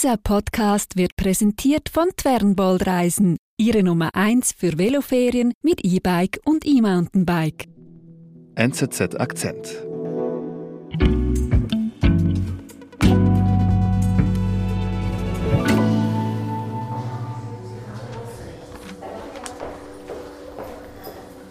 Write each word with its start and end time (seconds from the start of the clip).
Dieser 0.00 0.16
Podcast 0.16 0.96
wird 0.96 1.16
präsentiert 1.16 1.88
von 1.88 2.10
Twernbold 2.16 2.86
Reisen, 2.86 3.36
Ihre 3.56 3.82
Nummer 3.82 4.10
1 4.14 4.52
für 4.52 4.78
Veloferien 4.78 5.52
mit 5.60 5.84
E-Bike 5.84 6.38
und 6.44 6.64
E-Mountainbike. 6.64 7.64
NZZ 8.54 9.16
Akzent. 9.18 9.84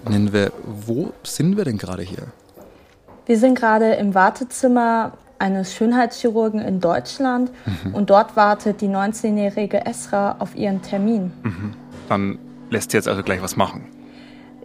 Ninve, 0.08 0.54
wo 0.64 1.12
sind 1.24 1.58
wir 1.58 1.66
denn 1.66 1.78
gerade 1.78 2.04
hier? 2.04 2.28
Wir 3.26 3.38
sind 3.38 3.56
gerade 3.56 3.96
im 3.96 4.16
Wartezimmer 4.16 5.18
eines 5.40 5.74
Schönheitschirurgen 5.74 6.62
in 6.62 6.80
Deutschland 6.80 7.52
mhm. 7.84 7.94
und 7.94 8.10
dort 8.10 8.36
wartet 8.36 8.82
die 8.82 8.88
19-jährige 8.88 9.86
Esra 9.86 10.38
auf 10.40 10.56
ihren 10.56 10.82
Termin. 10.82 11.32
Mhm. 11.44 11.74
Dann 12.10 12.40
lässt 12.70 12.92
sie 12.92 12.98
jetzt 12.98 13.08
also 13.08 13.24
gleich 13.24 13.42
was 13.42 13.56
machen. 13.56 13.86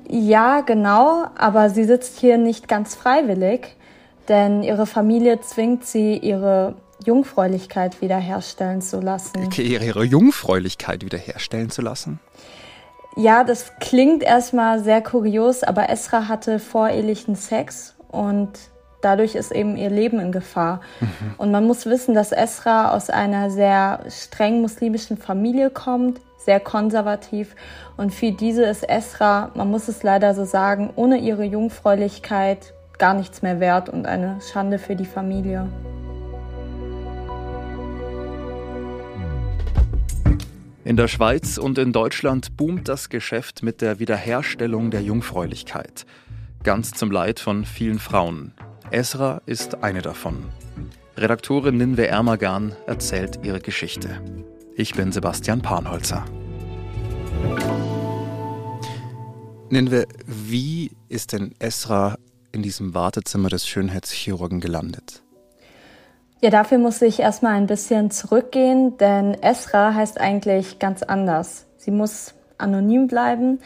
Ja, 0.09 0.61
genau, 0.61 1.27
aber 1.39 1.71
sie 1.71 1.85
sitzt 1.85 2.19
hier 2.19 2.39
nicht 2.39 2.69
ganz 2.69 2.95
freiwillig, 2.95 3.77
denn 4.29 4.63
ihre 4.63 4.87
Familie 4.87 5.41
zwingt 5.41 5.87
sie, 5.87 6.17
ihre 6.17 6.75
Jungfräulichkeit 7.05 8.01
wiederherstellen 8.01 8.81
zu 8.81 9.01
lassen. 9.01 9.45
Okay, 9.45 9.63
ihre 9.63 10.05
Jungfräulichkeit 10.05 11.05
wiederherstellen 11.05 11.71
zu 11.71 11.83
lassen? 11.83 12.21
Ja, 13.17 13.45
das 13.45 13.73
klingt 13.79 14.23
erstmal 14.23 14.83
sehr 14.83 15.03
kurios, 15.03 15.63
aber 15.63 15.91
Esra 15.91 16.29
hatte 16.29 16.59
vorehelichen 16.59 17.37
Sex 17.37 17.95
und 18.09 18.51
dadurch 19.03 19.35
ist 19.35 19.53
eben 19.53 19.77
ihr 19.77 19.91
Leben 19.91 20.19
in 20.19 20.33
Gefahr. 20.33 20.81
Mhm. 21.01 21.35
Und 21.37 21.51
man 21.51 21.67
muss 21.67 21.87
wissen, 21.87 22.15
dass 22.15 22.33
Esra 22.33 22.93
aus 22.93 23.11
einer 23.11 23.51
sehr 23.51 24.01
streng 24.09 24.63
muslimischen 24.63 25.19
Familie 25.19 25.71
kommt, 25.71 26.21
sehr 26.39 26.61
konservativ. 26.61 27.55
Und 27.97 28.13
für 28.13 28.33
diese 28.33 28.65
ist 28.65 28.89
Esra, 28.89 29.51
man 29.55 29.71
muss 29.71 29.89
es 29.89 30.03
leider 30.03 30.35
so 30.35 30.45
sagen, 30.45 30.91
ohne 30.97 31.19
ihre 31.19 31.45
Jungfräulichkeit 31.45 32.73
gar 32.99 33.15
nichts 33.15 33.43
mehr 33.43 33.61
wert 33.61 33.89
und 33.89 34.07
eine 34.07 34.39
Schande 34.53 34.79
für 34.79 34.97
die 34.97 35.07
Familie. 35.07 35.69
In 40.85 40.97
der 40.97 41.07
Schweiz 41.07 41.59
und 41.59 41.79
in 41.79 41.93
Deutschland 41.93 42.57
boomt 42.57 42.89
das 42.89 43.09
Geschäft 43.09 43.63
mit 43.63 43.81
der 43.81 44.01
Wiederherstellung 44.01 44.91
der 44.91 45.03
Jungfräulichkeit. 45.03 46.07
Ganz 46.65 46.91
zum 46.91 47.13
Leid 47.13 47.39
von 47.39 47.65
vielen 47.65 48.01
Frauen. 48.01 48.53
Esra 48.93 49.41
ist 49.47 49.83
eine 49.83 50.03
davon. 50.03 50.45
Redaktorin 51.17 51.79
Ninve 51.79 52.09
Ermagan 52.09 52.77
erzählt 52.87 53.41
ihre 53.43 53.59
Geschichte. 53.59 54.21
Ich 54.77 54.95
bin 54.95 55.13
Sebastian 55.13 55.63
Panholzer. 55.63 56.27
Ninve, 59.71 60.05
wie 60.27 60.91
ist 61.09 61.33
denn 61.33 61.55
Esra 61.59 62.19
in 62.53 62.63
diesem 62.63 62.93
Wartezimmer 62.93 63.49
des 63.49 63.67
Schönheitschirurgen 63.67 64.61
gelandet? 64.61 65.23
Ja, 66.43 66.51
dafür 66.51 66.77
muss 66.77 67.01
ich 67.01 67.21
erstmal 67.21 67.55
ein 67.55 67.67
bisschen 67.67 68.11
zurückgehen, 68.11 68.99
denn 68.99 69.33
Esra 69.33 69.95
heißt 69.95 70.21
eigentlich 70.21 70.79
ganz 70.79 71.03
anders. 71.03 71.65
Sie 71.79 71.93
muss 71.93 72.35
anonym 72.59 73.07
bleiben. 73.07 73.59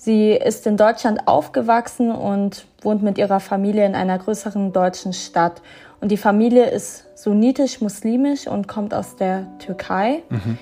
Sie 0.00 0.30
ist 0.30 0.64
in 0.68 0.76
Deutschland 0.76 1.26
aufgewachsen 1.26 2.12
und 2.12 2.66
wohnt 2.82 3.02
mit 3.02 3.18
ihrer 3.18 3.40
Familie 3.40 3.84
in 3.84 3.96
einer 3.96 4.16
größeren 4.16 4.72
deutschen 4.72 5.12
Stadt. 5.12 5.60
Und 6.00 6.12
die 6.12 6.16
Familie 6.16 6.66
ist 6.66 7.06
sunnitisch-muslimisch 7.16 8.46
und 8.46 8.68
kommt 8.68 8.94
aus 8.94 9.16
der 9.16 9.46
Türkei. 9.58 10.22
Mhm. 10.28 10.56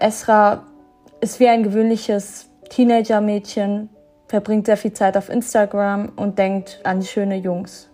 Esra 0.00 0.64
ist 1.20 1.38
wie 1.38 1.46
ein 1.46 1.62
gewöhnliches 1.62 2.46
Teenager-Mädchen, 2.68 3.90
verbringt 4.26 4.66
sehr 4.66 4.76
viel 4.76 4.92
Zeit 4.92 5.16
auf 5.16 5.28
Instagram 5.28 6.10
und 6.16 6.40
denkt 6.40 6.80
an 6.82 7.04
schöne 7.04 7.36
Jungs. 7.36 7.88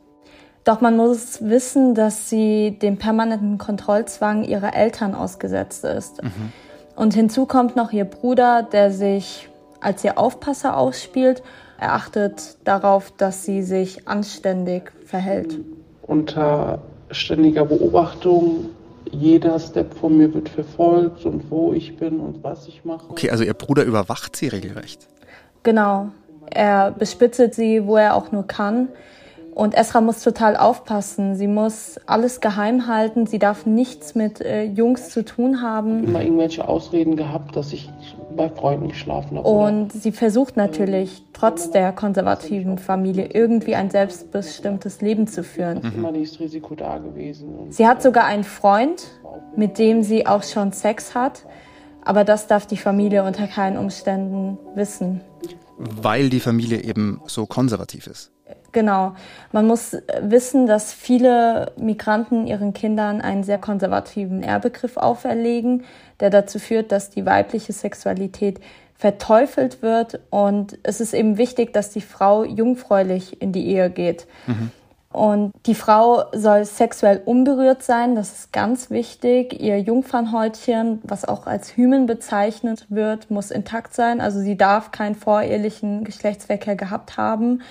Doch 0.64 0.80
man 0.80 0.96
muss 0.96 1.46
wissen, 1.46 1.94
dass 1.94 2.30
sie 2.30 2.78
dem 2.80 2.96
permanenten 2.96 3.58
Kontrollzwang 3.58 4.44
ihrer 4.44 4.74
Eltern 4.74 5.14
ausgesetzt 5.14 5.84
ist. 5.84 6.22
Mhm. 6.22 6.52
Und 6.96 7.12
hinzu 7.12 7.44
kommt 7.44 7.76
noch 7.76 7.92
ihr 7.92 8.06
Bruder, 8.06 8.62
der 8.62 8.90
sich 8.92 9.49
als 9.80 10.04
ihr 10.04 10.18
Aufpasser 10.18 10.76
ausspielt. 10.76 11.42
Er 11.78 11.94
achtet 11.94 12.58
darauf, 12.64 13.12
dass 13.16 13.44
sie 13.44 13.62
sich 13.62 14.06
anständig 14.06 14.92
verhält. 15.06 15.58
Unter 16.02 16.82
ständiger 17.10 17.64
Beobachtung, 17.64 18.66
jeder 19.10 19.58
Step 19.58 19.94
von 19.94 20.16
mir 20.16 20.32
wird 20.32 20.48
verfolgt 20.48 21.24
und 21.24 21.50
wo 21.50 21.72
ich 21.72 21.96
bin 21.96 22.20
und 22.20 22.44
was 22.44 22.68
ich 22.68 22.84
mache. 22.84 23.10
Okay, 23.10 23.30
also 23.30 23.44
ihr 23.44 23.54
Bruder 23.54 23.84
überwacht 23.84 24.36
sie 24.36 24.48
regelrecht. 24.48 25.08
Genau. 25.62 26.10
Er 26.50 26.90
bespitzelt 26.90 27.54
sie, 27.54 27.86
wo 27.86 27.96
er 27.96 28.14
auch 28.14 28.32
nur 28.32 28.46
kann. 28.46 28.88
Und 29.54 29.74
Esra 29.74 30.00
muss 30.00 30.22
total 30.22 30.56
aufpassen. 30.56 31.34
Sie 31.34 31.46
muss 31.46 31.98
alles 32.06 32.40
geheim 32.40 32.86
halten. 32.86 33.26
Sie 33.26 33.38
darf 33.38 33.66
nichts 33.66 34.14
mit 34.14 34.40
äh, 34.40 34.62
Jungs 34.64 35.10
zu 35.10 35.24
tun 35.24 35.60
haben. 35.60 36.04
Immer 36.04 36.22
irgendwelche 36.22 36.66
Ausreden 36.68 37.16
gehabt, 37.16 37.56
dass 37.56 37.72
ich 37.72 37.90
bei 38.40 38.48
Freunden 38.48 38.88
geschlafen 38.88 39.36
habe. 39.36 39.46
Und 39.46 39.90
oder? 39.90 40.00
sie 40.00 40.12
versucht 40.12 40.56
natürlich, 40.56 41.22
trotz 41.34 41.70
der 41.70 41.92
konservativen 41.92 42.78
Familie, 42.78 43.28
irgendwie 43.32 43.74
ein 43.74 43.90
selbstbestimmtes 43.90 45.02
Leben 45.02 45.26
zu 45.26 45.44
führen. 45.44 45.80
Mhm. 45.82 45.92
Immer 45.94 46.12
dieses 46.12 46.40
Risiko 46.40 46.74
da 46.74 46.98
gewesen. 46.98 47.70
sie 47.70 47.86
hat 47.86 48.02
sogar 48.02 48.24
einen 48.24 48.44
Freund, 48.44 49.08
mit 49.56 49.78
dem 49.78 50.02
sie 50.02 50.26
auch 50.26 50.42
schon 50.42 50.72
Sex 50.72 51.14
hat. 51.14 51.44
Aber 52.02 52.24
das 52.24 52.46
darf 52.46 52.66
die 52.66 52.78
Familie 52.78 53.24
unter 53.24 53.46
keinen 53.46 53.76
Umständen 53.76 54.56
wissen. 54.74 55.20
Weil 55.76 56.30
die 56.30 56.40
Familie 56.40 56.82
eben 56.82 57.20
so 57.26 57.44
konservativ 57.44 58.06
ist. 58.06 58.32
Genau. 58.72 59.14
Man 59.52 59.66
muss 59.66 59.96
wissen, 60.20 60.66
dass 60.66 60.92
viele 60.92 61.72
Migranten 61.76 62.46
ihren 62.46 62.72
Kindern 62.72 63.20
einen 63.20 63.42
sehr 63.42 63.58
konservativen 63.58 64.42
Ehrbegriff 64.42 64.96
auferlegen, 64.96 65.84
der 66.20 66.30
dazu 66.30 66.58
führt, 66.58 66.92
dass 66.92 67.10
die 67.10 67.26
weibliche 67.26 67.72
Sexualität 67.72 68.60
verteufelt 68.96 69.82
wird. 69.82 70.20
Und 70.30 70.78
es 70.82 71.00
ist 71.00 71.14
eben 71.14 71.38
wichtig, 71.38 71.72
dass 71.72 71.90
die 71.90 72.00
Frau 72.02 72.44
jungfräulich 72.44 73.40
in 73.40 73.52
die 73.52 73.66
Ehe 73.66 73.90
geht. 73.90 74.26
Mhm. 74.46 74.70
Und 75.12 75.52
die 75.66 75.74
Frau 75.74 76.26
soll 76.32 76.64
sexuell 76.64 77.20
unberührt 77.24 77.82
sein, 77.82 78.14
das 78.14 78.32
ist 78.32 78.52
ganz 78.52 78.90
wichtig. 78.90 79.60
Ihr 79.60 79.80
Jungfernhäutchen, 79.80 81.00
was 81.02 81.24
auch 81.24 81.48
als 81.48 81.76
Hymen 81.76 82.06
bezeichnet 82.06 82.86
wird, 82.90 83.28
muss 83.28 83.50
intakt 83.50 83.92
sein. 83.92 84.20
Also 84.20 84.38
sie 84.38 84.56
darf 84.56 84.92
keinen 84.92 85.16
vorehelichen 85.16 86.04
Geschlechtsverkehr 86.04 86.76
gehabt 86.76 87.16
haben. 87.16 87.62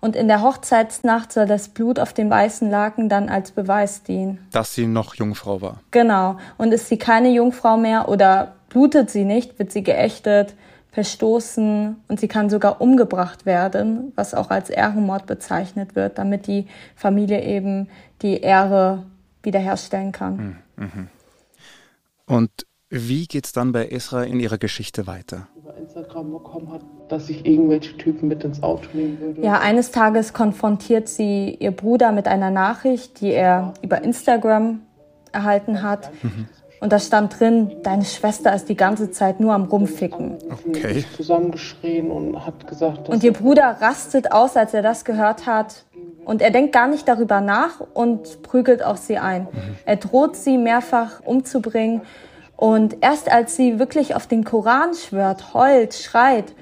Und 0.00 0.14
in 0.14 0.28
der 0.28 0.42
Hochzeitsnacht 0.42 1.32
soll 1.32 1.46
das 1.46 1.68
Blut 1.70 1.98
auf 1.98 2.12
dem 2.12 2.30
weißen 2.30 2.70
Laken 2.70 3.08
dann 3.08 3.28
als 3.28 3.50
Beweis 3.50 4.02
dienen. 4.02 4.38
Dass 4.52 4.74
sie 4.74 4.86
noch 4.86 5.14
Jungfrau 5.16 5.60
war. 5.60 5.80
Genau. 5.90 6.38
Und 6.56 6.72
ist 6.72 6.88
sie 6.88 6.98
keine 6.98 7.30
Jungfrau 7.30 7.76
mehr 7.76 8.08
oder 8.08 8.54
blutet 8.68 9.10
sie 9.10 9.24
nicht, 9.24 9.58
wird 9.58 9.72
sie 9.72 9.82
geächtet, 9.82 10.54
verstoßen 10.92 11.96
und 12.08 12.20
sie 12.20 12.28
kann 12.28 12.50
sogar 12.50 12.80
umgebracht 12.80 13.46
werden, 13.46 14.12
was 14.14 14.34
auch 14.34 14.50
als 14.50 14.70
Ehrenmord 14.70 15.26
bezeichnet 15.26 15.94
wird, 15.94 16.18
damit 16.18 16.46
die 16.46 16.66
Familie 16.96 17.42
eben 17.44 17.88
die 18.22 18.40
Ehre 18.40 19.04
wiederherstellen 19.42 20.12
kann. 20.12 20.38
Hm, 20.76 20.86
mhm. 20.86 21.08
Und 22.26 22.50
wie 22.90 23.26
geht's 23.26 23.52
dann 23.52 23.72
bei 23.72 23.88
Esra 23.88 24.24
in 24.24 24.40
ihrer 24.40 24.58
Geschichte 24.58 25.06
weiter? 25.06 25.48
Über 25.56 25.76
Instagram 25.76 26.32
bekommen 26.32 26.72
hat, 26.72 26.82
dass 27.08 27.28
ich 27.28 27.46
irgendwelche 27.46 27.96
Typen 27.96 28.28
mit 28.28 28.44
ins 28.44 28.62
Auto 28.62 28.88
nehmen 28.92 29.18
würde. 29.20 29.42
Ja, 29.42 29.60
eines 29.60 29.90
Tages 29.90 30.32
konfrontiert 30.32 31.08
sie 31.08 31.56
ihr 31.58 31.70
Bruder 31.70 32.12
mit 32.12 32.28
einer 32.28 32.50
Nachricht, 32.50 33.20
die 33.20 33.32
er 33.32 33.74
über 33.82 34.02
Instagram 34.02 34.80
erhalten 35.32 35.82
hat. 35.82 36.10
Mhm. 36.22 36.48
Und 36.80 36.92
da 36.92 37.00
stand 37.00 37.40
drin, 37.40 37.72
deine 37.82 38.04
Schwester 38.04 38.54
ist 38.54 38.68
die 38.68 38.76
ganze 38.76 39.10
Zeit 39.10 39.40
nur 39.40 39.52
am 39.52 39.64
Rumficken. 39.64 40.38
Okay. 40.50 41.04
Zusammengeschrien 41.16 42.10
und 42.10 42.46
hat 42.46 42.68
gesagt. 42.68 43.08
Und 43.08 43.24
ihr 43.24 43.32
Bruder 43.32 43.78
rastet 43.80 44.30
aus, 44.30 44.56
als 44.56 44.74
er 44.74 44.82
das 44.82 45.04
gehört 45.04 45.46
hat. 45.46 45.84
Und 46.24 46.40
er 46.40 46.50
denkt 46.50 46.72
gar 46.72 46.86
nicht 46.86 47.08
darüber 47.08 47.40
nach 47.40 47.80
und 47.94 48.42
prügelt 48.42 48.84
auf 48.84 48.98
sie 48.98 49.18
ein. 49.18 49.42
Mhm. 49.42 49.48
Er 49.86 49.96
droht 49.96 50.36
sie 50.36 50.56
mehrfach 50.56 51.20
umzubringen. 51.24 52.02
Und 52.56 52.98
erst 53.00 53.30
als 53.30 53.56
sie 53.56 53.78
wirklich 53.78 54.14
auf 54.14 54.26
den 54.26 54.44
Koran 54.44 54.92
schwört, 54.94 55.54
heult, 55.54 55.94
schreit, 55.94 56.54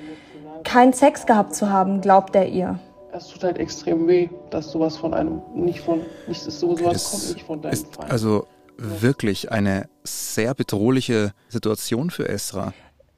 keinen 0.67 0.93
Sex 0.93 1.25
gehabt 1.25 1.55
zu 1.55 1.71
haben, 1.71 2.03
glaubt 2.03 2.35
er 2.37 2.49
ihr. 2.49 2.79
Es 3.13 3.29
tut 3.29 3.45
halt 3.45 3.59
extrem 3.59 4.07
weh, 4.07 4.29
dass 4.51 4.71
sowas 4.71 4.99
von 4.99 5.15
einem 5.15 5.41
nicht 5.55 5.81
von 5.81 6.03
nicht 6.27 6.47
ist 6.47 6.61
sowas 6.61 6.93
das 6.93 7.11
kommt 7.11 7.35
nicht 7.35 7.47
von 7.47 7.63
deinem 7.63 7.73
ist 7.73 7.97
Feind. 7.97 8.11
Also 8.11 8.47
wirklich 8.77 9.51
eine 9.51 9.89
sehr 10.05 10.53
bedrohliche 10.53 11.33
Situation 11.49 12.11
für 12.11 12.29
Esra. 12.29 12.75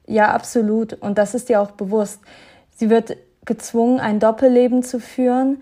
Ja, 0.07 0.31
absolut. 0.33 0.93
Und 0.93 1.17
das 1.17 1.33
ist 1.33 1.49
ihr 1.49 1.59
auch 1.59 1.71
bewusst. 1.71 2.21
Sie 2.75 2.89
wird 2.89 3.17
gezwungen, 3.43 3.99
ein 3.99 4.19
Doppelleben 4.19 4.83
zu 4.83 4.99
führen. 5.01 5.61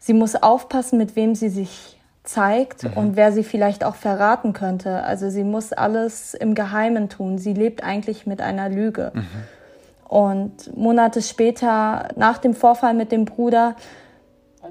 Sie 0.00 0.14
muss 0.14 0.34
aufpassen, 0.34 0.98
mit 0.98 1.14
wem 1.14 1.36
sie 1.36 1.48
sich 1.48 1.96
zeigt 2.24 2.82
mhm. 2.82 2.92
und 2.94 3.16
wer 3.16 3.30
sie 3.30 3.44
vielleicht 3.44 3.84
auch 3.84 3.94
verraten 3.94 4.52
könnte. 4.52 5.04
Also 5.04 5.30
sie 5.30 5.44
muss 5.44 5.72
alles 5.72 6.34
im 6.34 6.54
Geheimen 6.56 7.08
tun. 7.08 7.38
Sie 7.38 7.54
lebt 7.54 7.84
eigentlich 7.84 8.26
mit 8.26 8.40
einer 8.40 8.68
Lüge. 8.68 9.12
Mhm. 9.14 9.26
Und 10.08 10.76
Monate 10.76 11.20
später, 11.20 12.08
nach 12.16 12.38
dem 12.38 12.54
Vorfall 12.54 12.94
mit 12.94 13.10
dem 13.10 13.24
Bruder, 13.24 13.74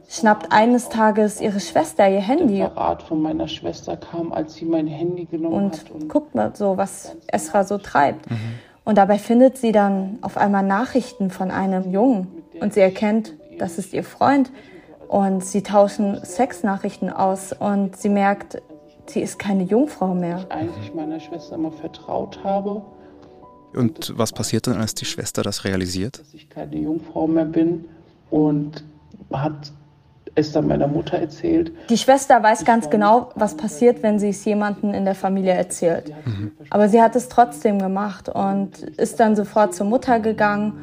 schnappt 0.10 0.52
eines 0.52 0.90
Tages 0.90 1.42
ihre 1.42 1.60
Schwester 1.60 2.10
ihr 2.10 2.22
Handy. 2.22 2.58
Der 2.58 2.72
Verrat 2.72 3.04
von 3.04 3.22
meiner 3.22 3.48
Schwester 3.48 3.98
kam, 3.98 4.32
als 4.32 4.56
sie 4.56 4.66
mein 4.66 4.88
Handy 4.88 5.26
genommen 5.26 5.56
und 5.56 5.80
hat. 5.80 5.92
Und 5.92 6.08
guckt 6.08 6.36
mal 6.36 6.56
so, 6.56 6.78
was 6.78 7.16
Esra 7.28 7.64
so 7.64 7.78
treibt. 7.78 8.30
Mhm. 8.30 8.38
Und 8.84 8.98
dabei 8.98 9.18
findet 9.18 9.58
sie 9.58 9.72
dann 9.72 10.20
auf 10.22 10.38
einmal 10.38 10.64
Nachrichten 10.64 11.32
von 11.32 11.52
einem 11.52 11.92
Jungen. 11.92 12.44
Und 12.62 12.74
sie 12.74 12.82
erkennt, 12.82 13.34
das 13.58 13.78
ist 13.78 13.94
ihr 13.94 14.04
Freund. 14.04 14.52
Und 15.08 15.44
sie 15.44 15.64
tauschen 15.64 16.24
Sexnachrichten 16.24 17.12
aus. 17.12 17.52
Und 17.52 17.98
sie 17.98 18.10
merkt, 18.10 18.62
sie 19.08 19.22
ist 19.22 19.40
keine 19.40 19.64
Jungfrau 19.64 20.14
mehr. 20.14 20.46
Ich 20.48 20.52
eigentlich 20.52 20.94
meiner 20.94 21.20
Schwester 21.20 21.56
immer 21.56 21.72
vertraut 21.72 22.40
habe. 22.44 22.84
Und 23.76 24.14
was 24.18 24.32
passiert 24.32 24.68
dann, 24.68 24.78
als 24.78 24.96
die 24.96 25.06
Schwester 25.06 25.44
das 25.44 25.66
realisiert? 25.66 26.20
Dass 26.20 26.34
ich 26.34 26.50
keine 26.50 26.76
Jungfrau 26.78 27.28
mehr 27.28 27.46
bin 27.46 27.86
und 28.30 28.84
hat 29.32 29.72
es 30.36 30.52
dann 30.52 30.68
meiner 30.68 30.88
Mutter 30.88 31.18
erzählt. 31.18 31.72
Die 31.90 31.98
Schwester 31.98 32.44
weiß 32.44 32.66
ganz 32.66 32.90
genau, 32.90 33.32
was 33.36 33.56
passiert, 33.56 34.04
wenn 34.04 34.20
sie 34.20 34.30
es 34.30 34.44
jemandem 34.44 34.94
in 34.94 35.06
der 35.06 35.16
Familie 35.16 35.54
erzählt. 35.54 36.12
Mhm. 36.26 36.52
Aber 36.70 36.90
sie 36.90 37.02
hat 37.02 37.16
es 37.16 37.30
trotzdem 37.30 37.80
gemacht 37.80 38.28
und 38.30 38.80
ist 38.98 39.20
dann 39.20 39.36
sofort 39.36 39.74
zur 39.74 39.86
Mutter 39.88 40.20
gegangen. 40.20 40.74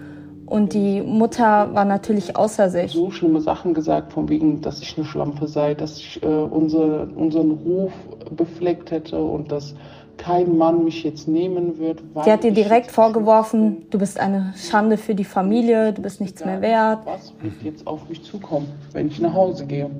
Und 0.47 0.75
die 0.75 1.01
Mutter 1.01 1.73
war 1.75 1.85
natürlich 1.85 2.37
außer 2.37 2.69
sich. 2.69 2.93
So 2.93 3.11
schlimme 3.11 3.41
Sachen 3.41 3.73
gesagt, 3.73 4.13
von 4.13 4.29
wegen, 4.29 4.61
dass 4.61 4.83
ich 4.83 4.97
eine 4.97 5.07
Schlampe 5.07 5.47
sei, 5.47 5.75
dass 5.75 5.97
ich 5.99 6.23
äh, 6.23 6.27
unser, 6.27 7.09
unseren 7.17 7.53
Ruf 7.53 7.93
befleckt 8.31 8.91
hätte 8.91 9.19
und 9.19 9.51
dass 9.51 9.75
kein 10.17 10.57
Mann 10.57 10.85
mich 10.85 11.03
jetzt 11.03 11.29
nehmen 11.29 11.79
wird. 11.79 12.03
Sie 12.25 12.31
hat 12.33 12.45
dir 12.45 12.53
direkt 12.53 12.91
vorgeworfen, 12.91 13.87
du 13.91 13.99
bist 13.99 14.19
eine 14.19 14.55
Schande 14.57 14.97
für 14.97 15.15
die 15.15 15.25
Familie, 15.25 15.93
du 15.93 16.03
bist 16.03 16.21
nichts 16.21 16.45
mehr 16.45 16.61
wert. 16.61 17.05
Was 17.05 17.33
wird 17.41 17.63
jetzt 17.63 17.87
auf 17.87 18.09
mich 18.09 18.23
zukommen, 18.23 18.69
wenn 18.93 19.09
ich 19.09 19.21
nach 19.21 19.35
Hause 19.35 19.67
gehe? 19.67 19.91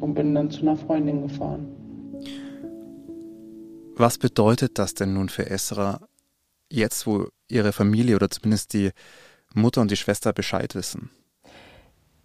Und 0.00 0.14
bin 0.14 0.34
dann 0.34 0.50
zu 0.50 0.62
einer 0.62 0.76
Freundin 0.76 1.22
gefahren. 1.22 1.66
Was 3.96 4.16
bedeutet 4.16 4.78
das 4.78 4.94
denn 4.94 5.14
nun 5.14 5.28
für 5.28 5.50
Esra, 5.50 6.00
jetzt 6.70 7.06
wo 7.06 7.26
ihre 7.48 7.72
Familie 7.72 8.14
oder 8.14 8.30
zumindest 8.30 8.72
die 8.72 8.90
Mutter 9.54 9.80
und 9.80 9.90
die 9.90 9.96
Schwester 9.96 10.32
Bescheid 10.32 10.76
wissen? 10.76 11.10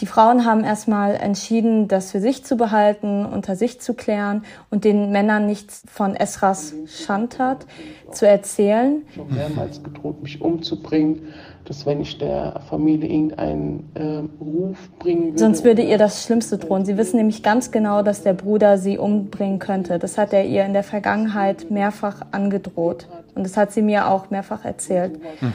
Die 0.01 0.07
Frauen 0.07 0.43
haben 0.43 0.63
erstmal 0.63 1.15
entschieden, 1.15 1.87
das 1.87 2.11
für 2.11 2.19
sich 2.19 2.43
zu 2.43 2.57
behalten, 2.57 3.25
unter 3.25 3.55
sich 3.55 3.79
zu 3.79 3.93
klären 3.93 4.43
und 4.71 4.85
den 4.85 5.11
Männern 5.11 5.45
nichts 5.45 5.83
von 5.87 6.15
Esras 6.15 6.73
Schandtat 6.87 7.67
zu 8.11 8.27
erzählen. 8.27 9.03
Ich 9.11 9.19
habe 9.19 9.33
mehrmals 9.33 9.83
gedroht, 9.83 10.23
mich 10.23 10.41
umzubringen, 10.41 11.27
dass 11.65 11.85
wenn 11.85 12.01
ich 12.01 12.17
der 12.17 12.61
Familie 12.69 13.07
irgendeinen 13.07 13.91
äh, 13.93 14.43
Ruf 14.43 14.77
bringen 14.97 15.25
würde. 15.27 15.39
Sonst 15.39 15.63
würde 15.63 15.83
ihr 15.83 15.99
das 15.99 16.23
Schlimmste 16.23 16.57
drohen. 16.57 16.85
Sie 16.85 16.97
wissen 16.97 17.17
nämlich 17.17 17.43
ganz 17.43 17.71
genau, 17.71 18.01
dass 18.01 18.23
der 18.23 18.33
Bruder 18.33 18.79
sie 18.79 18.97
umbringen 18.97 19.59
könnte. 19.59 19.99
Das 19.99 20.17
hat 20.17 20.33
er 20.33 20.43
ihr 20.45 20.65
in 20.65 20.73
der 20.73 20.83
Vergangenheit 20.83 21.69
mehrfach 21.69 22.25
angedroht. 22.31 23.07
Und 23.35 23.43
das 23.43 23.57
hat 23.57 23.71
sie 23.71 23.83
mir 23.83 24.09
auch 24.09 24.31
mehrfach 24.31 24.65
erzählt. 24.65 25.19
Mhm. 25.39 25.53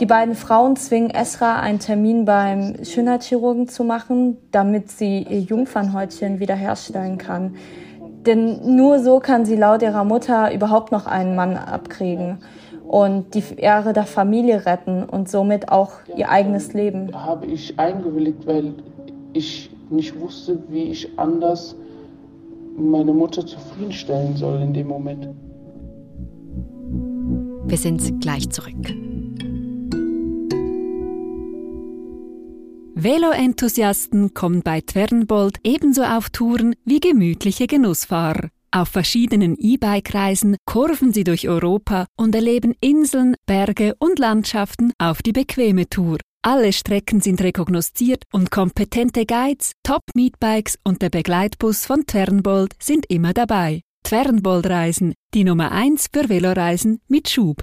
Die 0.00 0.06
beiden 0.06 0.36
Frauen 0.36 0.76
zwingen 0.76 1.10
Esra 1.10 1.58
einen 1.58 1.80
Termin 1.80 2.24
beim 2.24 2.84
Schönheitschirurgen 2.84 3.66
zu 3.66 3.82
machen, 3.82 4.36
damit 4.52 4.92
sie 4.92 5.24
ihr 5.28 5.40
Jungfernhäutchen 5.40 6.38
wiederherstellen 6.38 7.18
kann. 7.18 7.56
Denn 8.24 8.76
nur 8.76 9.00
so 9.00 9.18
kann 9.18 9.44
sie 9.44 9.56
laut 9.56 9.82
ihrer 9.82 10.04
Mutter 10.04 10.54
überhaupt 10.54 10.92
noch 10.92 11.06
einen 11.06 11.34
Mann 11.34 11.56
abkriegen 11.56 12.38
und 12.86 13.34
die 13.34 13.42
Ehre 13.56 13.92
der 13.92 14.04
Familie 14.04 14.66
retten 14.66 15.02
und 15.02 15.28
somit 15.28 15.68
auch 15.68 15.92
ihr 16.16 16.28
eigenes 16.30 16.74
Leben. 16.74 17.08
Da 17.10 17.24
habe 17.24 17.46
ich 17.46 17.76
eingewilligt, 17.76 18.46
weil 18.46 18.74
ich 19.32 19.70
nicht 19.90 20.18
wusste, 20.20 20.58
wie 20.68 20.84
ich 20.84 21.18
anders 21.18 21.74
meine 22.76 23.12
Mutter 23.12 23.44
zufriedenstellen 23.44 24.36
soll 24.36 24.60
in 24.60 24.72
dem 24.72 24.86
Moment. 24.86 25.28
Wir 27.66 27.78
sind 27.78 28.20
gleich 28.20 28.48
zurück. 28.50 29.07
Velo-Enthusiasten 33.00 34.34
kommen 34.34 34.62
bei 34.62 34.80
Twernbold 34.80 35.60
ebenso 35.62 36.02
auf 36.02 36.30
Touren 36.30 36.74
wie 36.84 36.98
gemütliche 36.98 37.68
Genussfahrer. 37.68 38.48
Auf 38.72 38.88
verschiedenen 38.88 39.54
E-Bike-Reisen 39.56 40.56
kurven 40.66 41.12
sie 41.12 41.22
durch 41.22 41.48
Europa 41.48 42.06
und 42.16 42.34
erleben 42.34 42.74
Inseln, 42.80 43.36
Berge 43.46 43.94
und 44.00 44.18
Landschaften 44.18 44.92
auf 44.98 45.22
die 45.22 45.30
bequeme 45.30 45.88
Tour. 45.88 46.18
Alle 46.42 46.72
Strecken 46.72 47.20
sind 47.20 47.40
rekognosziert 47.40 48.24
und 48.32 48.50
kompetente 48.50 49.26
Guides, 49.26 49.74
Top-Meetbikes 49.84 50.80
und 50.82 51.00
der 51.00 51.10
Begleitbus 51.10 51.86
von 51.86 52.04
Twernbold 52.04 52.74
sind 52.80 53.06
immer 53.08 53.32
dabei. 53.32 53.82
Twernbold-Reisen, 54.02 55.14
die 55.34 55.44
Nummer 55.44 55.70
1 55.70 56.08
für 56.12 56.28
Veloreisen 56.28 56.98
mit 57.06 57.28
Schub. 57.28 57.62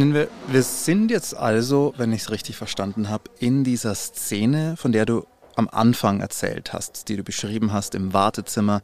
Wir, 0.00 0.28
wir 0.46 0.62
sind 0.62 1.10
jetzt 1.10 1.36
also, 1.36 1.92
wenn 1.96 2.12
ich 2.12 2.22
es 2.22 2.30
richtig 2.30 2.56
verstanden 2.56 3.08
habe, 3.08 3.24
in 3.40 3.64
dieser 3.64 3.94
Szene, 3.96 4.76
von 4.76 4.92
der 4.92 5.06
du 5.06 5.24
am 5.56 5.68
Anfang 5.72 6.20
erzählt 6.20 6.72
hast, 6.72 7.08
die 7.08 7.16
du 7.16 7.24
beschrieben 7.24 7.72
hast 7.72 7.96
im 7.96 8.12
Wartezimmer 8.12 8.80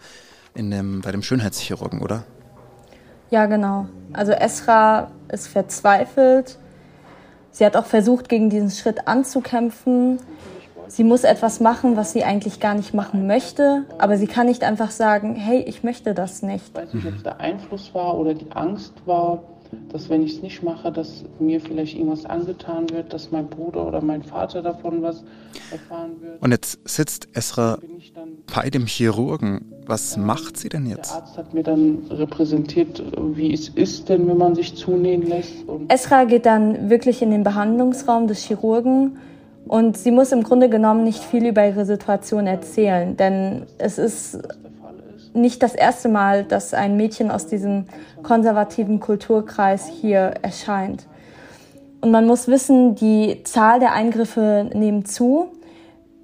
in 0.55 0.73
dem, 0.73 1.03
bei 1.03 1.13
dem 1.13 1.23
Schönheitschirurgen, 1.23 2.03
oder? 2.03 2.25
Ja, 3.31 3.47
genau. 3.47 3.87
Also 4.13 4.33
Esra 4.33 5.13
ist 5.29 5.47
verzweifelt. 5.47 6.59
Sie 7.53 7.65
hat 7.65 7.77
auch 7.77 7.87
versucht, 7.87 8.29
gegen 8.29 8.51
diesen 8.51 8.71
Schritt 8.71 9.07
anzukämpfen. 9.07 10.19
Sie 10.89 11.05
muss 11.05 11.23
etwas 11.23 11.61
machen, 11.61 11.97
was 11.97 12.13
sie 12.13 12.25
eigentlich 12.25 12.59
gar 12.59 12.75
nicht 12.75 12.93
machen 12.93 13.29
möchte, 13.29 13.85
aber 13.99 14.19
sie 14.19 14.27
kann 14.27 14.47
nicht 14.47 14.65
einfach 14.65 14.91
sagen, 14.91 15.37
hey, 15.37 15.61
ich 15.61 15.85
möchte 15.85 16.13
das 16.13 16.43
nicht. 16.43 16.69
Ich 16.69 16.75
weiß 16.75 16.93
nicht, 16.93 17.07
ob 17.07 17.15
es 17.15 17.23
der 17.23 17.39
Einfluss 17.39 17.95
war 17.95 18.19
oder 18.19 18.35
die 18.35 18.51
Angst 18.51 18.95
war, 19.07 19.45
dass 19.91 20.09
wenn 20.09 20.23
ich 20.23 20.37
es 20.37 20.43
nicht 20.43 20.63
mache, 20.63 20.91
dass 20.91 21.25
mir 21.39 21.61
vielleicht 21.61 21.97
irgendwas 21.97 22.25
angetan 22.27 22.89
wird, 22.91 23.13
dass 23.13 23.31
mein 23.31 23.49
Bruder 23.49 23.87
oder 23.87 24.01
mein 24.01 24.23
Vater 24.23 24.63
davon 24.63 25.03
was 25.03 25.25
erfahren 25.71 26.13
wird. 26.21 26.43
Und 26.43 26.51
jetzt 26.51 26.89
sitzt 26.89 27.29
Esra 27.33 27.79
bei 28.55 28.71
dem 28.71 28.87
Chirurgen. 28.87 29.71
Was 29.87 30.17
ja, 30.17 30.23
macht 30.23 30.57
sie 30.57 30.71
denn 30.71 30.87
jetzt? 30.87 31.11
Der 31.11 31.23
Arzt 31.23 31.37
hat 31.37 31.53
mir 31.53 31.63
dann 31.63 31.99
repräsentiert, 32.11 33.03
wie 33.35 33.53
es 33.53 33.69
ist 33.69 34.09
denn, 34.09 34.27
wenn 34.29 34.39
man 34.39 34.55
sich 34.55 34.75
zunähen 34.77 35.27
lässt. 35.27 35.69
Und 35.69 35.93
Esra 35.93 36.25
geht 36.25 36.47
dann 36.47 36.89
wirklich 36.89 37.21
in 37.21 37.31
den 37.31 37.43
Behandlungsraum 37.43 38.27
des 38.27 38.45
Chirurgen. 38.45 39.19
Und 39.67 39.97
sie 39.97 40.11
muss 40.11 40.33
im 40.33 40.43
Grunde 40.43 40.69
genommen 40.69 41.05
nicht 41.05 41.23
viel 41.23 41.47
über 41.47 41.67
ihre 41.67 41.87
Situation 41.87 42.47
erzählen, 42.47 43.17
denn 43.17 43.63
es 43.79 43.99
ist 43.99 44.39
nicht 45.35 45.63
das 45.63 45.75
erste 45.75 46.09
Mal, 46.09 46.45
dass 46.45 46.75
ein 46.75 46.97
Mädchen 46.97 47.31
aus 47.31 47.47
diesem 47.47 47.87
konservativen 48.23 49.01
Kulturkreis 49.01 49.89
hier 49.89 50.35
erscheint. 50.43 51.07
Und 52.01 52.11
man 52.11 52.27
muss 52.27 52.49
wissen, 52.49 52.95
die 52.95 53.43
Zahl 53.45 53.81
der 53.81 53.93
Eingriffe 53.93 54.71
nimmt 54.75 55.09
zu. 55.09 55.49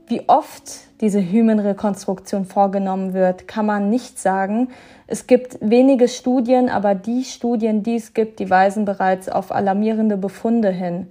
Wie 0.07 0.29
oft 0.29 0.63
diese 1.01 1.21
Hymenrekonstruktion 1.21 2.45
vorgenommen 2.45 3.15
wird, 3.15 3.49
kann 3.49 3.67
man 3.67 3.89
nicht 3.91 4.19
sagen. 4.19 4.69
Es 5.07 5.27
gibt 5.27 5.59
wenige 5.61 6.09
Studien, 6.09 6.69
aber 6.69 6.95
die 6.95 7.25
Studien, 7.25 7.83
die 7.83 7.97
es 7.97 8.13
gibt, 8.13 8.39
die 8.39 8.51
weisen 8.51 8.85
bereits 8.85 9.29
auf 9.29 9.53
alarmierende 9.53 10.17
Befunde 10.17 10.71
hin. 10.71 11.09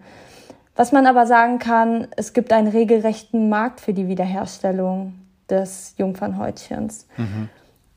Was 0.75 0.91
man 0.91 1.07
aber 1.07 1.25
sagen 1.25 1.59
kann, 1.59 2.07
es 2.15 2.33
gibt 2.33 2.53
einen 2.53 2.67
regelrechten 2.67 3.49
Markt 3.49 3.81
für 3.81 3.93
die 3.93 4.07
Wiederherstellung 4.07 5.13
des 5.49 5.95
Jungfernhäutchens. 5.97 7.07
Mhm. 7.17 7.49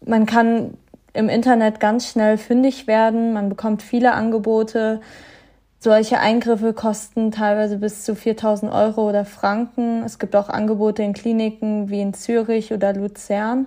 Man 0.06 0.26
kann 0.26 0.74
im 1.12 1.28
Internet 1.28 1.80
ganz 1.80 2.08
schnell 2.08 2.38
fündig 2.38 2.86
werden. 2.86 3.32
Man 3.32 3.48
bekommt 3.48 3.82
viele 3.82 4.12
Angebote. 4.12 5.00
Solche 5.78 6.20
Eingriffe 6.20 6.72
kosten 6.72 7.32
teilweise 7.32 7.76
bis 7.76 8.04
zu 8.04 8.14
4000 8.14 8.72
Euro 8.72 9.08
oder 9.08 9.24
Franken. 9.24 10.02
Es 10.04 10.18
gibt 10.18 10.36
auch 10.36 10.48
Angebote 10.48 11.02
in 11.02 11.12
Kliniken 11.12 11.90
wie 11.90 12.00
in 12.00 12.14
Zürich 12.14 12.72
oder 12.72 12.92
Luzern. 12.92 13.66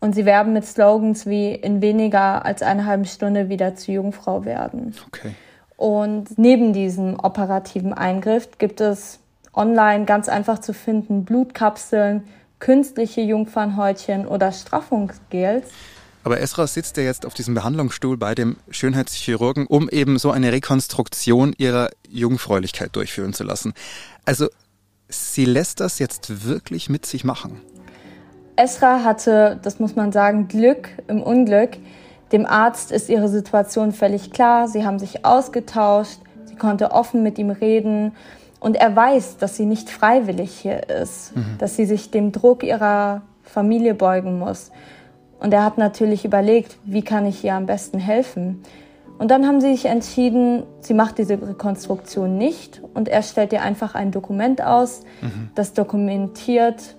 Und 0.00 0.14
sie 0.14 0.24
werben 0.24 0.52
mit 0.52 0.64
Slogans 0.64 1.26
wie 1.26 1.54
in 1.54 1.80
weniger 1.80 2.44
als 2.44 2.62
einer 2.62 2.86
halben 2.86 3.04
Stunde 3.04 3.48
wieder 3.48 3.76
zur 3.76 3.94
Jungfrau 3.94 4.44
werden. 4.44 4.94
Okay. 5.06 5.30
Und 5.76 6.36
neben 6.38 6.72
diesem 6.72 7.18
operativen 7.20 7.92
Eingriff 7.92 8.58
gibt 8.58 8.80
es 8.80 9.20
online 9.54 10.04
ganz 10.04 10.28
einfach 10.28 10.58
zu 10.58 10.74
finden 10.74 11.24
Blutkapseln, 11.24 12.24
künstliche 12.62 13.20
Jungfernhäutchen 13.22 14.24
oder 14.24 14.52
Straffungsgels. 14.52 15.66
Aber 16.22 16.40
Esra 16.40 16.68
sitzt 16.68 16.96
ja 16.96 17.02
jetzt 17.02 17.26
auf 17.26 17.34
diesem 17.34 17.54
Behandlungsstuhl 17.54 18.16
bei 18.16 18.36
dem 18.36 18.56
Schönheitschirurgen, 18.70 19.66
um 19.66 19.88
eben 19.88 20.16
so 20.20 20.30
eine 20.30 20.52
Rekonstruktion 20.52 21.54
ihrer 21.58 21.90
Jungfräulichkeit 22.08 22.94
durchführen 22.94 23.32
zu 23.32 23.42
lassen. 23.42 23.74
Also 24.24 24.46
sie 25.08 25.44
lässt 25.44 25.80
das 25.80 25.98
jetzt 25.98 26.46
wirklich 26.46 26.88
mit 26.88 27.04
sich 27.04 27.24
machen. 27.24 27.60
Esra 28.54 29.02
hatte, 29.02 29.58
das 29.64 29.80
muss 29.80 29.96
man 29.96 30.12
sagen, 30.12 30.46
Glück 30.46 30.90
im 31.08 31.20
Unglück. 31.20 31.70
Dem 32.30 32.46
Arzt 32.46 32.92
ist 32.92 33.08
ihre 33.08 33.28
Situation 33.28 33.90
völlig 33.90 34.30
klar. 34.30 34.68
Sie 34.68 34.86
haben 34.86 35.00
sich 35.00 35.24
ausgetauscht. 35.24 36.20
Sie 36.44 36.54
konnte 36.54 36.92
offen 36.92 37.24
mit 37.24 37.38
ihm 37.38 37.50
reden. 37.50 38.12
Und 38.62 38.76
er 38.76 38.94
weiß, 38.94 39.38
dass 39.38 39.56
sie 39.56 39.66
nicht 39.66 39.90
freiwillig 39.90 40.52
hier 40.52 40.88
ist, 40.88 41.34
mhm. 41.34 41.58
dass 41.58 41.74
sie 41.74 41.84
sich 41.84 42.12
dem 42.12 42.30
Druck 42.30 42.62
ihrer 42.62 43.22
Familie 43.42 43.92
beugen 43.92 44.38
muss. 44.38 44.70
Und 45.40 45.52
er 45.52 45.64
hat 45.64 45.78
natürlich 45.78 46.24
überlegt, 46.24 46.78
wie 46.84 47.02
kann 47.02 47.26
ich 47.26 47.42
ihr 47.42 47.54
am 47.54 47.66
besten 47.66 47.98
helfen. 47.98 48.62
Und 49.18 49.32
dann 49.32 49.48
haben 49.48 49.60
sie 49.60 49.72
sich 49.72 49.86
entschieden, 49.86 50.62
sie 50.78 50.94
macht 50.94 51.18
diese 51.18 51.34
Rekonstruktion 51.42 52.38
nicht 52.38 52.80
und 52.94 53.08
er 53.08 53.22
stellt 53.22 53.52
ihr 53.52 53.62
einfach 53.62 53.96
ein 53.96 54.12
Dokument 54.12 54.62
aus, 54.62 55.02
mhm. 55.20 55.50
das 55.56 55.72
dokumentiert, 55.72 56.96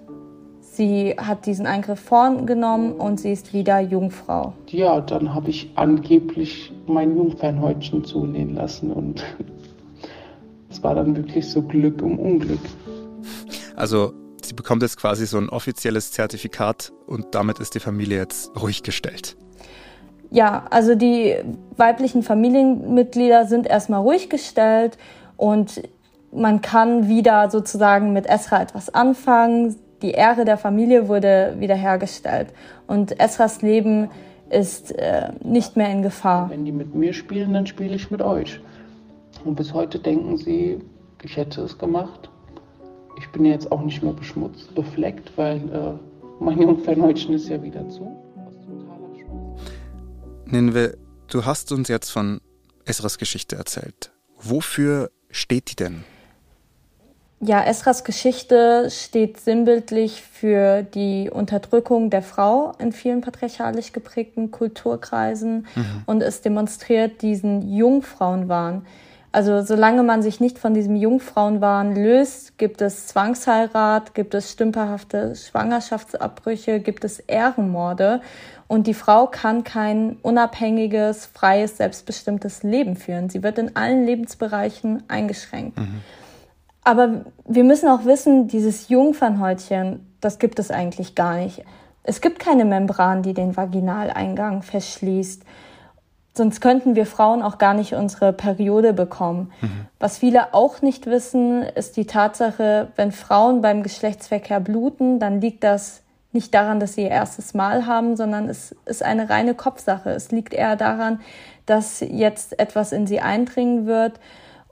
sie 0.60 1.15
hat 1.17 1.46
diesen 1.46 1.65
Eingriff 1.65 2.00
vorgenommen 2.00 2.91
und 2.93 3.22
sie 3.22 3.32
ist 3.32 3.53
wieder 3.53 3.79
Jungfrau. 3.79 4.53
Ja, 4.67 5.00
dann 5.00 5.34
habe 5.34 5.50
ich 5.50 5.72
angeblich 5.75 6.74
mein 6.88 7.15
Jungfernhäutchen 7.15 8.03
zunehmen 8.03 8.55
lassen 8.55 8.91
und 8.91 9.24
es 10.73 10.83
war 10.83 10.95
dann 10.95 11.15
wirklich 11.15 11.49
so 11.49 11.61
Glück 11.61 12.01
um 12.01 12.19
Unglück. 12.19 12.59
Also 13.75 14.13
sie 14.43 14.53
bekommt 14.53 14.81
jetzt 14.81 14.97
quasi 14.97 15.25
so 15.25 15.37
ein 15.37 15.49
offizielles 15.49 16.11
Zertifikat 16.11 16.91
und 17.05 17.35
damit 17.35 17.59
ist 17.59 17.75
die 17.75 17.79
Familie 17.79 18.17
jetzt 18.17 18.51
ruhig 18.59 18.83
gestellt. 18.83 19.37
Ja, 20.31 20.65
also 20.71 20.95
die 20.95 21.35
weiblichen 21.77 22.23
Familienmitglieder 22.23 23.45
sind 23.45 23.67
erstmal 23.67 24.01
ruhig 24.01 24.29
gestellt 24.29 24.97
und 25.37 25.83
man 26.31 26.61
kann 26.61 27.07
wieder 27.07 27.51
sozusagen 27.51 28.13
mit 28.13 28.25
Esra 28.25 28.63
etwas 28.63 28.91
anfangen. 28.91 29.75
Die 30.01 30.11
Ehre 30.11 30.43
der 30.43 30.57
Familie 30.57 31.07
wurde 31.07 31.55
wiederhergestellt 31.59 32.47
und 32.87 33.19
Esras 33.19 33.61
Leben 33.61 34.09
ist 34.49 34.91
äh, 34.91 35.29
nicht 35.43 35.77
mehr 35.77 35.91
in 35.91 36.01
Gefahr. 36.01 36.49
Wenn 36.49 36.65
die 36.65 36.71
mit 36.71 36.95
mir 36.95 37.13
spielen, 37.13 37.53
dann 37.53 37.67
spiele 37.67 37.95
ich 37.95 38.09
mit 38.09 38.21
euch. 38.23 38.59
Und 39.43 39.55
bis 39.55 39.73
heute 39.73 40.00
denken 40.00 40.38
sie, 40.38 40.79
ich 41.23 41.38
hätte 41.38 41.62
es 41.62 41.77
gemacht. 41.77 42.29
Ich 43.17 43.29
bin 43.31 43.45
jetzt 43.45 43.71
auch 43.71 43.81
nicht 43.81 44.01
mehr 44.01 44.13
beschmutzt, 44.13 44.73
befleckt, 44.75 45.31
weil 45.38 45.57
äh, 45.57 45.93
mein 46.43 46.62
Jungfernhäutchen 46.62 47.33
ist 47.35 47.47
ja 47.47 47.62
wieder 47.62 47.88
zu. 47.89 48.12
Ninve, 50.45 50.97
du 51.27 51.45
hast 51.45 51.71
uns 51.71 51.88
jetzt 51.88 52.09
von 52.09 52.41
Esras 52.85 53.17
Geschichte 53.17 53.55
erzählt. 53.55 54.12
Wofür 54.38 55.09
steht 55.29 55.71
die 55.71 55.75
denn? 55.75 56.03
Ja, 57.45 57.62
Esras 57.62 58.05
Geschichte 58.05 58.88
steht 58.89 59.39
sinnbildlich 59.39 60.21
für 60.21 60.81
die 60.83 61.29
Unterdrückung 61.29 62.09
der 62.09 62.21
Frau 62.21 62.73
in 62.79 62.93
vielen 62.93 63.19
patriarchalisch 63.19 63.91
geprägten 63.91 64.51
Kulturkreisen 64.51 65.67
mhm. 65.75 66.03
und 66.05 66.21
es 66.21 66.41
demonstriert 66.41 67.21
diesen 67.21 67.73
Jungfrauenwahn. 67.73 68.85
Also 69.33 69.63
solange 69.63 70.03
man 70.03 70.21
sich 70.21 70.39
nicht 70.39 70.59
von 70.59 70.75
diesem 70.75 70.95
Jungfrauenwahn 70.95 71.95
löst, 71.95 72.59
gibt 72.59 72.83
es 72.83 73.07
Zwangsheirat, 73.07 74.13
gibt 74.13 74.35
es 74.35 74.51
stümperhafte 74.51 75.35
Schwangerschaftsabbrüche, 75.35 76.79
gibt 76.79 77.03
es 77.03 77.17
Ehrenmorde 77.17 78.21
und 78.67 78.85
die 78.85 78.93
Frau 78.93 79.25
kann 79.25 79.63
kein 79.63 80.17
unabhängiges, 80.21 81.25
freies, 81.25 81.77
selbstbestimmtes 81.77 82.61
Leben 82.61 82.95
führen. 82.95 83.31
Sie 83.31 83.41
wird 83.41 83.57
in 83.57 83.75
allen 83.75 84.05
Lebensbereichen 84.05 85.01
eingeschränkt. 85.07 85.79
Mhm. 85.79 86.01
Aber 86.83 87.25
wir 87.47 87.63
müssen 87.63 87.89
auch 87.89 88.05
wissen, 88.05 88.47
dieses 88.47 88.89
Jungfernhäutchen, 88.89 90.15
das 90.21 90.37
gibt 90.37 90.59
es 90.59 90.69
eigentlich 90.69 91.15
gar 91.15 91.37
nicht. 91.37 91.65
Es 92.03 92.21
gibt 92.21 92.37
keine 92.37 92.65
Membran, 92.65 93.23
die 93.23 93.33
den 93.33 93.57
Vaginaleingang 93.57 94.61
verschließt. 94.61 95.41
Sonst 96.35 96.61
könnten 96.61 96.95
wir 96.95 97.05
Frauen 97.05 97.43
auch 97.43 97.59
gar 97.59 97.75
nicht 97.75 97.93
unsere 97.93 98.33
Periode 98.33 98.93
bekommen. 98.93 99.51
Mhm. 99.61 99.85
Was 99.99 100.17
viele 100.17 100.53
auch 100.53 100.81
nicht 100.81 101.05
wissen, 101.05 101.61
ist 101.61 101.95
die 101.95 102.05
Tatsache, 102.05 102.87
wenn 102.95 103.11
Frauen 103.11 103.61
beim 103.61 103.83
Geschlechtsverkehr 103.83 104.59
bluten, 104.59 105.19
dann 105.19 105.41
liegt 105.41 105.63
das 105.63 106.01
nicht 106.31 106.53
daran, 106.55 106.79
dass 106.79 106.95
sie 106.95 107.03
ihr 107.03 107.11
erstes 107.11 107.53
Mal 107.53 107.85
haben, 107.85 108.15
sondern 108.15 108.49
es 108.49 108.75
ist 108.85 109.03
eine 109.03 109.29
reine 109.29 109.53
Kopfsache. 109.53 110.09
Es 110.09 110.31
liegt 110.31 110.53
eher 110.53 110.75
daran, 110.75 111.21
dass 111.67 111.99
jetzt 111.99 112.59
etwas 112.59 112.91
in 112.91 113.05
sie 113.05 113.19
eindringen 113.19 113.85
wird 113.85 114.19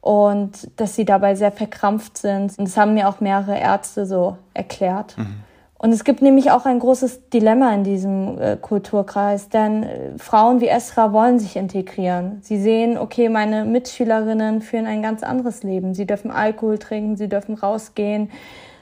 und 0.01 0.67
dass 0.77 0.95
sie 0.95 1.05
dabei 1.05 1.35
sehr 1.35 1.51
verkrampft 1.51 2.17
sind. 2.17 2.57
Und 2.57 2.67
das 2.67 2.75
haben 2.77 2.95
mir 2.95 3.07
auch 3.07 3.19
mehrere 3.19 3.57
Ärzte 3.57 4.07
so 4.07 4.37
erklärt. 4.55 5.15
Mhm. 5.17 5.43
Und 5.81 5.91
es 5.93 6.03
gibt 6.03 6.21
nämlich 6.21 6.51
auch 6.51 6.67
ein 6.67 6.77
großes 6.77 7.29
Dilemma 7.29 7.73
in 7.73 7.83
diesem 7.83 8.39
äh, 8.39 8.55
Kulturkreis, 8.55 9.49
denn 9.49 9.81
äh, 9.81 10.11
Frauen 10.19 10.61
wie 10.61 10.67
Esra 10.67 11.11
wollen 11.11 11.39
sich 11.39 11.55
integrieren. 11.55 12.37
Sie 12.43 12.61
sehen, 12.61 12.99
okay, 12.99 13.29
meine 13.29 13.65
Mitschülerinnen 13.65 14.61
führen 14.61 14.85
ein 14.85 15.01
ganz 15.01 15.23
anderes 15.23 15.63
Leben. 15.63 15.95
Sie 15.95 16.05
dürfen 16.05 16.29
Alkohol 16.29 16.77
trinken, 16.77 17.17
sie 17.17 17.27
dürfen 17.27 17.55
rausgehen, 17.55 18.29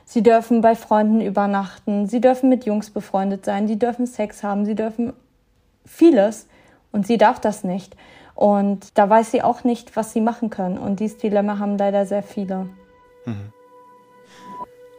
sie 0.03 0.23
dürfen 0.23 0.59
bei 0.59 0.75
Freunden 0.75 1.21
übernachten, 1.21 2.05
sie 2.07 2.19
dürfen 2.19 2.49
mit 2.49 2.65
Jungs 2.65 2.89
befreundet 2.89 3.45
sein, 3.45 3.65
die 3.65 3.79
dürfen 3.79 4.05
Sex 4.05 4.43
haben, 4.43 4.65
sie 4.65 4.75
dürfen 4.75 5.13
vieles 5.85 6.47
und 6.91 7.07
sie 7.07 7.17
darf 7.17 7.39
das 7.39 7.63
nicht. 7.63 7.95
Und 8.35 8.97
da 8.97 9.09
weiß 9.09 9.31
sie 9.31 9.41
auch 9.41 9.63
nicht, 9.63 9.95
was 9.95 10.11
sie 10.11 10.19
machen 10.19 10.49
können. 10.49 10.77
Und 10.77 10.99
dieses 10.99 11.17
Dilemma 11.17 11.59
haben 11.59 11.77
leider 11.77 12.05
sehr 12.05 12.23
viele. 12.23 12.67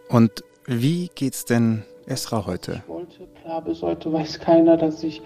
Und 0.09 0.45
wie 0.71 1.11
geht's 1.15 1.45
denn 1.45 1.83
Esra 2.07 2.47
heute? 2.47 2.83
Ich 2.85 2.89
wollte, 2.89 3.27
klar, 3.43 3.61
bis 3.63 3.83
heute 3.83 4.13
weiß 4.13 4.39
keiner, 4.39 4.77
dass 4.77 5.03
ich, 5.03 5.21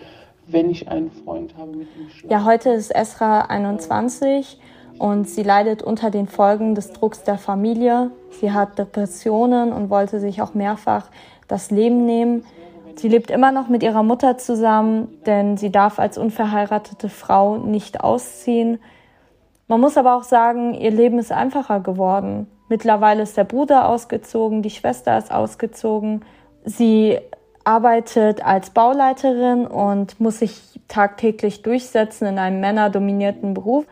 wenn 0.46 0.70
ich 0.70 0.88
einen 0.88 1.10
Freund 1.10 1.54
habe, 1.58 1.70
mit 1.72 1.88
ihm 1.96 2.08
schlafe. 2.08 2.32
Ja, 2.32 2.44
heute 2.46 2.70
ist 2.70 2.90
Esra 2.90 3.42
21 3.42 4.58
und 4.98 5.28
sie 5.28 5.42
leidet 5.42 5.82
unter 5.82 6.10
den 6.10 6.28
Folgen 6.28 6.74
des 6.74 6.92
Drucks 6.92 7.24
der 7.24 7.36
Familie. 7.36 8.10
Sie 8.30 8.52
hat 8.52 8.78
Depressionen 8.78 9.72
und 9.72 9.90
wollte 9.90 10.18
sich 10.18 10.40
auch 10.40 10.54
mehrfach 10.54 11.10
das 11.46 11.70
Leben 11.70 12.06
nehmen. 12.06 12.44
Sie 12.96 13.08
lebt 13.08 13.30
immer 13.30 13.52
noch 13.52 13.68
mit 13.68 13.82
ihrer 13.82 14.02
Mutter 14.02 14.38
zusammen, 14.38 15.08
denn 15.26 15.58
sie 15.58 15.70
darf 15.70 15.98
als 15.98 16.16
unverheiratete 16.16 17.10
Frau 17.10 17.58
nicht 17.58 18.00
ausziehen. 18.00 18.78
Man 19.68 19.80
muss 19.80 19.98
aber 19.98 20.16
auch 20.16 20.22
sagen, 20.22 20.72
ihr 20.72 20.90
Leben 20.90 21.18
ist 21.18 21.32
einfacher 21.32 21.80
geworden. 21.80 22.46
Mittlerweile 22.75 23.23
ist 23.23 23.37
der 23.37 23.45
Bruder 23.45 23.88
ausgezogen, 23.88 24.61
die 24.61 24.71
Schwester 24.71 25.16
ist 25.16 25.31
ausgezogen. 25.31 26.23
Sie 26.64 27.21
arbeitet 27.62 28.45
als 28.45 28.71
Bauleiterin 28.71 29.69
und 29.69 30.19
muss 30.19 30.40
sich 30.40 30.61
tagtäglich 30.88 31.62
durchsetzen 31.62 32.26
in 32.26 32.37
einem 32.40 32.59
männerdominierten 32.59 33.54
Beruf. 33.54 33.85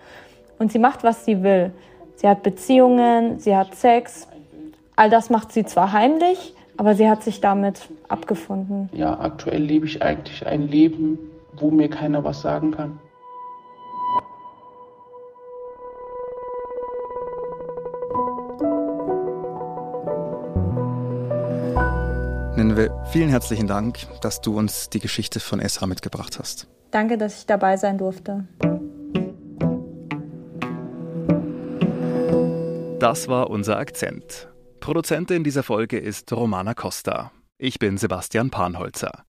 Und 0.59 0.73
sie 0.73 0.81
macht, 0.81 1.05
was 1.05 1.25
sie 1.25 1.45
will. 1.45 1.71
Sie 2.17 2.27
hat 2.27 2.43
Beziehungen, 2.43 3.39
sie 3.39 3.55
hat 3.55 3.77
Sex. 3.77 4.27
All 4.97 5.11
das 5.11 5.31
macht 5.31 5.53
sie 5.53 5.65
zwar 5.65 5.93
heimlich, 5.93 6.53
aber 6.77 6.97
sie 6.97 7.09
hat 7.09 7.23
sich 7.23 7.41
damit 7.41 7.89
abgefunden. 8.09 8.91
Ja, 8.95 9.21
aktuell 9.21 9.62
lebe 9.62 9.87
ich 9.87 10.03
eigentlich 10.03 10.45
ein 10.45 10.67
Leben, 10.67 11.21
wo 11.57 11.71
mir 11.71 11.89
keiner 11.89 12.25
was 12.25 12.43
sagen 12.43 12.73
kann. 12.73 12.99
Ninve, 22.73 22.91
vielen 23.11 23.29
herzlichen 23.29 23.67
Dank, 23.67 23.99
dass 24.23 24.41
du 24.41 24.57
uns 24.57 24.88
die 24.88 24.99
Geschichte 24.99 25.41
von 25.41 25.61
Esra 25.61 25.87
mitgebracht 25.87 26.38
hast. 26.38 26.69
Danke, 26.91 27.19
dass 27.19 27.41
ich 27.41 27.47
dabei 27.47 27.76
sein 27.76 27.99
durfte. 27.99 28.47
Das 32.99 33.29
war 33.29 33.50
unser 33.50 33.76
Akzent. 33.76 34.49
Produzentin 34.81 35.45
dieser 35.45 35.62
Folge 35.62 35.99
ist 35.99 36.33
Romana 36.33 36.73
Costa. 36.73 37.31
Ich 37.59 37.79
bin 37.79 37.99
Sebastian 37.99 38.49
Panholzer. 38.49 39.25